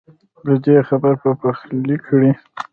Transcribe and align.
ددې 0.45 0.75
خبر 0.87 1.13
پخلی 1.41 1.97
کړی 2.05 2.31